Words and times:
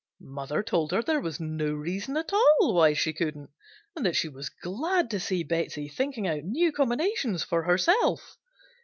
Mother 0.19 0.63
told 0.63 0.89
her 0.91 1.03
there 1.03 1.19
was 1.21 1.39
no 1.39 1.71
reason 1.71 2.17
at 2.17 2.33
all 2.33 2.73
why 2.73 2.93
she 2.93 3.13
couldn't, 3.13 3.51
and 3.95 4.03
that 4.03 4.15
she 4.15 4.29
was 4.29 4.49
glad 4.49 5.11
to 5.11 5.19
see 5.19 5.43
Betsey 5.43 5.87
thinking 5.87 6.27
out 6.27 6.43
new 6.43 6.71
combinations 6.71 7.43
for 7.43 7.61
herself. 7.61 8.35